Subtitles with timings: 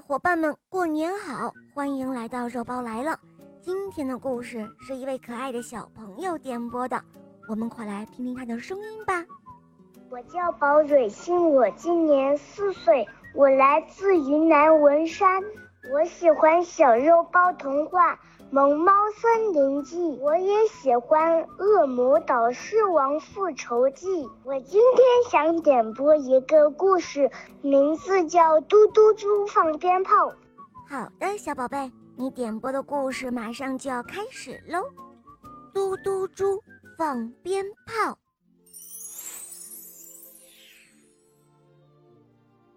[0.00, 1.52] 伙伴们，过年好！
[1.74, 3.18] 欢迎来到肉包来了。
[3.62, 7.02] 今天的故事是一位可爱的小朋友点播的，
[7.48, 9.24] 我们快来听听他的声音吧。
[10.10, 15.42] 我叫宝蕊欣，我今年四岁，我来自云南文山，
[15.92, 18.14] 我喜欢小肉包童话。
[18.50, 24.06] 《萌猫森林记》，我也喜欢《恶魔岛狮王复仇记》。
[24.44, 27.28] 我今天想点播一个故事，
[27.60, 30.30] 名字叫《嘟嘟猪放鞭炮》。
[30.88, 34.84] 好的，小宝贝，你点播的故事马上就要开始喽！
[35.74, 36.62] 嘟嘟猪
[36.96, 38.16] 放鞭炮，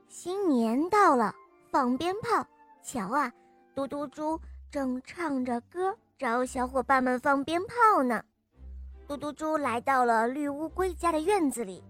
[0.09, 1.33] 新年到了，
[1.71, 2.43] 放鞭炮。
[2.83, 3.31] 瞧啊，
[3.75, 4.39] 嘟嘟猪。
[4.71, 8.23] 正唱着歌找小伙伴们放鞭炮呢。
[9.07, 11.83] 嘟嘟猪来到了绿乌龟家的院子里，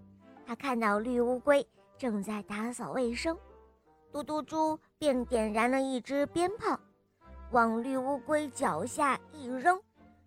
[0.45, 1.65] 他看到绿乌龟
[1.97, 3.37] 正在打扫卫生，
[4.13, 6.79] 嘟嘟猪便点燃了一支鞭炮，
[7.51, 9.77] 往绿乌龟脚下一扔，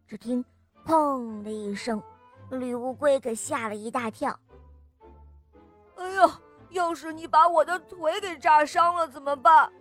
[0.07, 0.45] 只听
[0.85, 2.03] “砰”的一声，
[2.51, 4.39] 绿乌龟可吓了一大跳。
[5.97, 9.73] 哎呀，要是你把我的腿给炸伤了怎么办？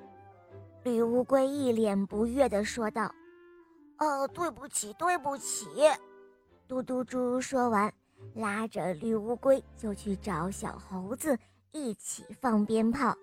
[0.84, 3.14] 绿乌龟一脸不悦地说道
[4.00, 5.68] ：“哦，对不起，对不起。”
[6.68, 7.94] 嘟嘟猪说完，
[8.34, 11.38] 拉着绿乌龟就去找小猴子
[11.72, 13.16] 一起放鞭炮。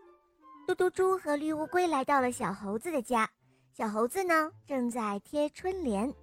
[0.68, 3.28] 嘟嘟猪和绿乌龟来到了小猴子的家，
[3.72, 6.14] 小猴子呢正在贴春联。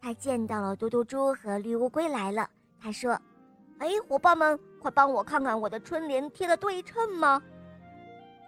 [0.00, 2.48] 他见到了嘟嘟猪和绿乌龟来了，
[2.80, 3.12] 他说
[3.78, 7.40] ：“哎，伙伴们，快帮我看看我的春联贴的对称吗？”“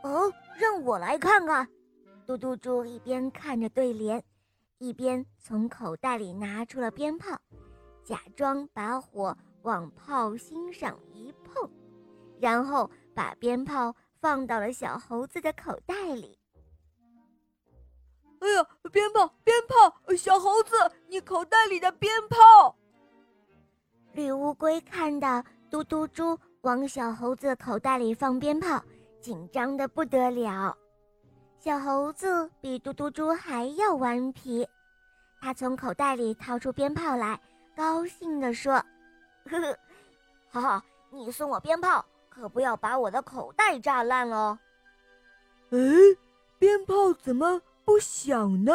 [0.03, 1.69] 哦，让我来看看。”
[2.33, 4.25] 嘟嘟猪一边看着对联，
[4.79, 7.39] 一边从口袋里拿出了鞭炮，
[8.03, 11.71] 假装把火往炮芯上一碰，
[12.41, 16.39] 然后把鞭炮放到了小猴子的口袋里。
[18.39, 20.15] 哎呀，鞭炮，鞭炮！
[20.17, 20.75] 小猴子，
[21.09, 22.75] 你口袋里的鞭炮！
[24.13, 28.83] 绿乌龟看到嘟嘟猪往小猴子口袋里放鞭炮，
[29.21, 30.75] 紧张的不得了。
[31.63, 34.69] 小猴子比嘟嘟猪还要顽皮，
[35.41, 37.41] 他从口袋里掏出鞭炮来，
[37.77, 38.73] 高兴地说
[39.49, 39.79] ：“呵呵，
[40.51, 44.59] 哈哈，你送我鞭炮，可不要把我的口袋炸烂哦。”
[45.71, 45.79] 哎，
[46.59, 48.73] 鞭炮怎么不响呢？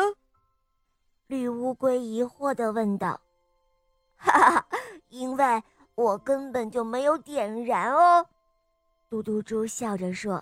[1.27, 3.19] 绿乌龟疑惑地问道。
[4.15, 4.65] “哈哈，
[5.09, 5.61] 因为
[5.93, 8.25] 我根本就没有点燃哦。”
[9.11, 10.41] 嘟嘟猪笑着说。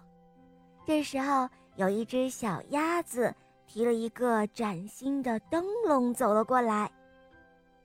[0.86, 1.50] 这时候。
[1.76, 3.34] 有一只小鸭子
[3.68, 6.90] 提了一个崭新的灯笼走了过来，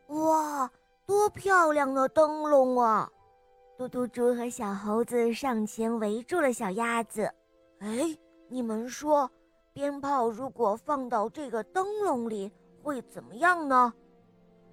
[0.08, 0.70] 哇，
[1.06, 3.10] 多漂亮的灯笼啊！
[3.76, 7.28] 嘟嘟猪和小猴子上前围住了小鸭子。
[7.80, 8.16] 哎，
[8.48, 9.28] 你们说，
[9.72, 12.52] 鞭炮如果放到这个灯笼里
[12.82, 13.92] 会怎么样呢？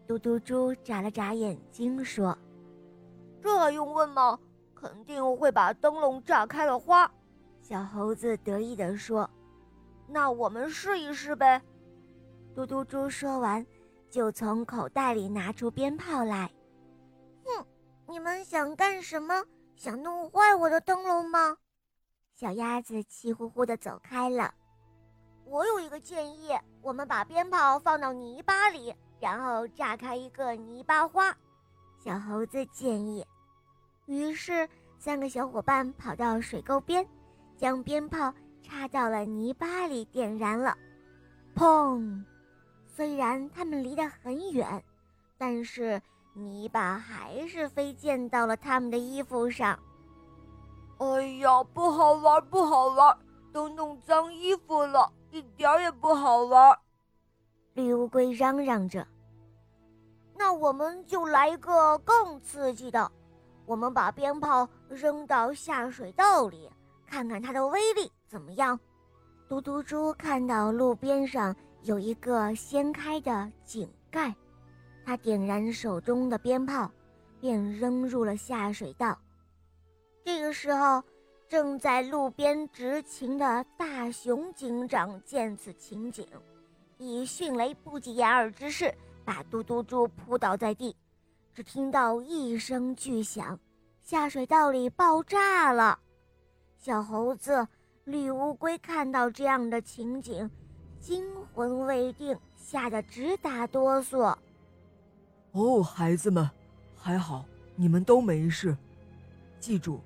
[0.05, 2.37] 嘟嘟猪眨了眨眼睛说
[3.41, 4.37] ：“这还用问吗？
[4.75, 7.11] 肯定会把灯笼炸开了花。”
[7.67, 9.29] 小猴子得意地说
[10.07, 11.61] ：“那我们试一试呗。”
[12.55, 13.65] 嘟嘟猪说完，
[14.09, 16.49] 就从口袋里拿出鞭炮来。
[17.43, 17.65] 哼，
[18.07, 19.43] 你们想干什么？
[19.75, 21.57] 想弄坏我的灯笼吗？
[22.31, 24.53] 小鸭子气呼呼地走开了。
[25.43, 31.35] 我有一个建议，我们把鞭炮放到泥巴里，然后炸开一个泥巴花。
[31.99, 33.27] 小猴子建议。
[34.05, 37.05] 于是，三个小伙伴跑到水沟边。
[37.57, 38.31] 将鞭炮
[38.61, 40.77] 插到了泥巴里，点燃了，
[41.55, 42.23] 砰！
[42.85, 44.83] 虽然他们离得很远，
[45.39, 45.99] 但是
[46.33, 49.77] 泥巴还是飞溅到了他们的衣服上。
[50.99, 53.17] 哎呀，不好玩，不好玩，
[53.51, 56.77] 都弄脏衣服了，一点也不好玩。
[57.73, 59.07] 绿乌龟嚷嚷着
[60.37, 63.11] ：“那我们就来一个更刺激的，
[63.65, 66.69] 我们把鞭炮扔到下水道里。”
[67.07, 68.79] 看看它的威力怎么样？
[69.47, 74.35] 嘟嘟猪看到路边上有一个掀开的井盖，
[75.05, 76.91] 他点燃手中的鞭炮，
[77.39, 79.17] 便扔入了下水道。
[80.25, 81.01] 这个时候，
[81.47, 86.27] 正在路边执勤的大熊警长见此情景，
[86.97, 88.93] 以迅雷不及掩耳之势
[89.23, 90.93] 把嘟嘟猪扑倒在地。
[91.53, 93.57] 只听到一声巨响，
[94.01, 95.97] 下水道里爆炸了。
[96.77, 97.67] 小猴子、
[98.05, 100.49] 绿乌龟看到这样的情景，
[101.01, 104.35] 惊魂未定，吓得直打哆嗦。
[105.51, 106.49] 哦，孩子们，
[106.95, 107.43] 还好
[107.75, 108.77] 你们都没事。
[109.59, 109.99] 记住，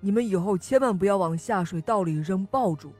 [0.00, 2.92] 你们以后千万不要往下水道里扔爆竹，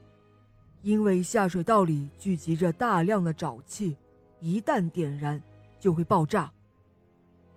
[0.82, 3.96] 因为下水道里聚集着大量的沼气，
[4.40, 5.42] 一旦点燃
[5.80, 6.50] 就会爆炸。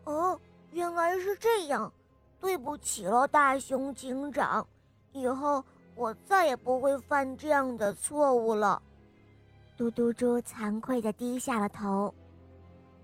[0.06, 0.38] 哦，
[0.72, 1.94] 原来是这样，
[2.40, 4.68] 对不起了，大熊警长，
[5.20, 5.64] 以后
[5.96, 8.82] 我再也不会犯这样的错误了。
[9.78, 12.14] 嘟嘟猪惭愧地低下了头。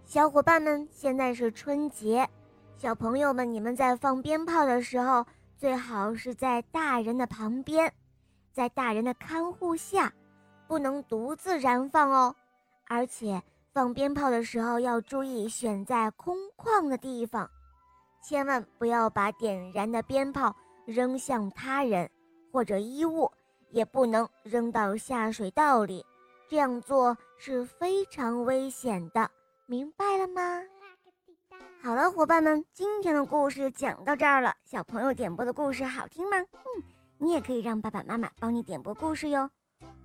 [0.06, 2.30] 小伙伴们，现在是春节，
[2.78, 5.26] 小朋友们，你们在放鞭炮的时候，
[5.58, 7.92] 最好是在大人的旁边，
[8.52, 10.14] 在大人的看护下，
[10.68, 12.36] 不能独自燃放哦。
[12.88, 13.42] 而且
[13.74, 17.50] 放鞭炮的时候要注意选在空旷的地方，
[18.22, 22.10] 千万不要把点燃的鞭炮扔向他人
[22.52, 23.32] 或者衣物，
[23.70, 26.06] 也不能扔到下水道里，
[26.48, 29.30] 这样做是非常危险的。
[29.66, 30.62] 明白了吗？
[31.82, 34.54] 好了，伙伴们，今天的故事讲到这儿了。
[34.64, 36.38] 小朋友点播的故事好听吗？
[36.38, 36.84] 嗯，
[37.18, 39.50] 你也可以让爸爸妈妈帮你点播故事哟。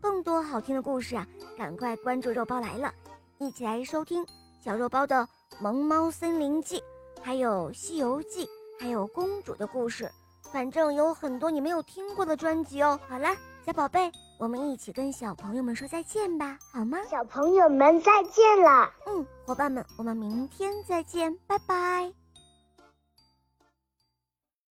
[0.01, 1.27] 更多好听的故事啊，
[1.57, 2.93] 赶快关注肉包来了，
[3.39, 4.27] 一起来收听
[4.59, 5.17] 小肉包的
[5.63, 6.79] 《萌猫森林记》，
[7.23, 8.45] 还有《西游记》，
[8.79, 10.11] 还有公主的故事，
[10.53, 12.99] 反正有很多你没有听过的专辑哦。
[13.09, 13.29] 好了，
[13.65, 14.11] 小宝贝。
[14.39, 16.97] 我们一起跟小朋友们说再见吧，好吗？
[17.11, 18.91] 小朋友们再见了。
[19.07, 22.11] 嗯，伙伴们，我们明天再见，拜拜。